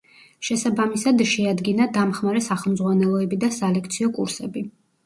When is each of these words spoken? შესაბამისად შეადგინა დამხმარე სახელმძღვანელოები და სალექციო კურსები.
შესაბამისად 0.47 1.21
შეადგინა 1.33 1.89
დამხმარე 1.99 2.43
სახელმძღვანელოები 2.49 3.41
და 3.47 3.53
სალექციო 3.61 4.15
კურსები. 4.19 4.71